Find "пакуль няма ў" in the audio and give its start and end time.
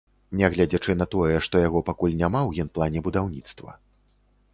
1.89-2.65